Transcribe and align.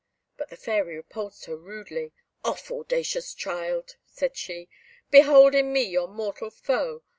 But 0.35 0.49
the 0.49 0.55
Fairy 0.57 0.95
repulsed 0.95 1.45
her 1.45 1.55
rudely: 1.55 2.11
"Off! 2.43 2.71
audacious 2.71 3.35
child," 3.35 3.97
said 4.07 4.35
she. 4.35 4.67
"Behold 5.11 5.53
in 5.53 5.71
me 5.71 5.83
your 5.83 6.07
mortal 6.07 6.49
foe. 6.49 7.03